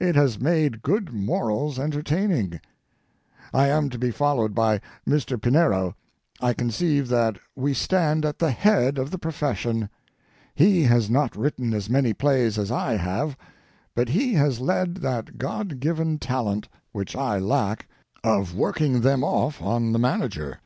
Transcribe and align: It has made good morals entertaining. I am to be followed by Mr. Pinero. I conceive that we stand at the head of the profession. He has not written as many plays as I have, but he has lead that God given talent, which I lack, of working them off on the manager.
It 0.00 0.16
has 0.16 0.40
made 0.40 0.82
good 0.82 1.14
morals 1.14 1.78
entertaining. 1.78 2.58
I 3.54 3.68
am 3.68 3.90
to 3.90 3.96
be 3.96 4.10
followed 4.10 4.52
by 4.52 4.80
Mr. 5.08 5.40
Pinero. 5.40 5.94
I 6.40 6.52
conceive 6.52 7.06
that 7.10 7.38
we 7.54 7.74
stand 7.74 8.24
at 8.24 8.40
the 8.40 8.50
head 8.50 8.98
of 8.98 9.12
the 9.12 9.20
profession. 9.20 9.88
He 10.56 10.82
has 10.82 11.08
not 11.08 11.36
written 11.36 11.72
as 11.74 11.88
many 11.88 12.12
plays 12.12 12.58
as 12.58 12.72
I 12.72 12.94
have, 12.96 13.36
but 13.94 14.08
he 14.08 14.34
has 14.34 14.58
lead 14.58 14.96
that 14.96 15.38
God 15.38 15.78
given 15.78 16.18
talent, 16.18 16.68
which 16.90 17.14
I 17.14 17.38
lack, 17.38 17.86
of 18.24 18.56
working 18.56 19.02
them 19.02 19.22
off 19.22 19.62
on 19.62 19.92
the 19.92 19.98
manager. 20.00 20.58